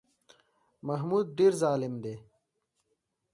[0.87, 2.15] محمود ډېر ظالم دی.